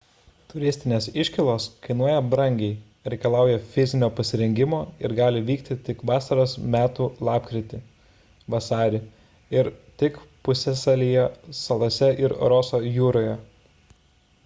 [0.51, 9.01] turistinės iškylos kainuoja brangiai reikalauja fizinio pasirengimo ir gali vykti tik vasaros metu lapkritį–vasarį
[9.59, 9.69] ir
[10.03, 10.17] tik
[10.49, 11.27] pusiasalyje
[11.61, 13.37] salose ir roso jūroje